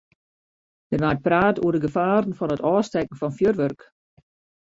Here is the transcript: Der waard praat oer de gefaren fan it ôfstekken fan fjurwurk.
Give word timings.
Der 0.91 0.99
waard 1.03 1.21
praat 1.25 1.57
oer 1.63 1.73
de 1.75 1.81
gefaren 1.85 2.37
fan 2.37 2.53
it 2.55 2.65
ôfstekken 2.71 3.19
fan 3.19 3.35
fjurwurk. 3.37 3.81